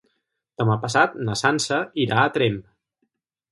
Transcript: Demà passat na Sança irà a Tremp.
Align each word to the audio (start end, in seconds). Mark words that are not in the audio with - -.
Demà 0.61 0.77
passat 0.85 1.19
na 1.27 1.37
Sança 1.43 1.79
irà 2.07 2.19
a 2.25 2.35
Tremp. 2.39 2.59